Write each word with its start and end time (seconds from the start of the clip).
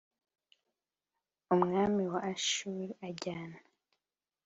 Umwami 1.53 2.03
wa 2.13 2.21
ashuri 2.33 2.87
ajyana 3.07 3.59